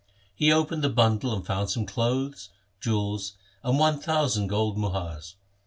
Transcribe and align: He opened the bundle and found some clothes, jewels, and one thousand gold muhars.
He 0.33 0.51
opened 0.51 0.83
the 0.83 0.89
bundle 0.89 1.31
and 1.31 1.45
found 1.45 1.69
some 1.69 1.85
clothes, 1.85 2.49
jewels, 2.79 3.33
and 3.63 3.77
one 3.77 3.99
thousand 3.99 4.47
gold 4.47 4.75
muhars. 4.75 5.35